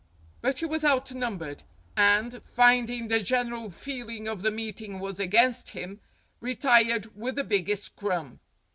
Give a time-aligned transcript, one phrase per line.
[0.41, 1.61] But he was outnumbered,
[1.95, 6.01] and, finding the general feeling of the meeting was against him,
[6.39, 8.39] retired with the biggest crumb.